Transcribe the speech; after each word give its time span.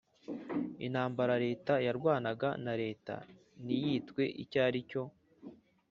intambara 0.85 1.33
leta 1.45 1.73
yarwanaga 1.87 2.49
na 2.65 2.73
leta 2.81 3.15
ntiyitwe 3.63 4.23
icyo 4.43 4.59
ari 4.67 4.81
cyo 4.89 5.03